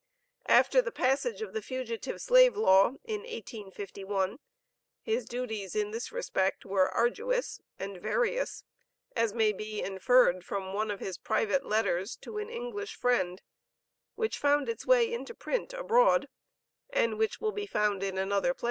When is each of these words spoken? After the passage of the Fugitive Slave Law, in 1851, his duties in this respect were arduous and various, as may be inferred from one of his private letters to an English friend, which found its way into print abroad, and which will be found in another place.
After 0.47 0.81
the 0.81 0.91
passage 0.91 1.43
of 1.43 1.53
the 1.53 1.61
Fugitive 1.61 2.19
Slave 2.23 2.57
Law, 2.57 2.93
in 3.03 3.19
1851, 3.19 4.39
his 4.99 5.25
duties 5.25 5.75
in 5.75 5.91
this 5.91 6.11
respect 6.11 6.65
were 6.65 6.89
arduous 6.89 7.61
and 7.77 8.01
various, 8.01 8.63
as 9.15 9.35
may 9.35 9.53
be 9.53 9.79
inferred 9.79 10.43
from 10.43 10.73
one 10.73 10.89
of 10.89 11.01
his 11.01 11.19
private 11.19 11.67
letters 11.67 12.15
to 12.21 12.39
an 12.39 12.49
English 12.49 12.95
friend, 12.95 13.43
which 14.15 14.39
found 14.39 14.67
its 14.67 14.87
way 14.87 15.13
into 15.13 15.35
print 15.35 15.71
abroad, 15.71 16.27
and 16.89 17.19
which 17.19 17.39
will 17.39 17.51
be 17.51 17.67
found 17.67 18.01
in 18.01 18.17
another 18.17 18.55
place. 18.55 18.59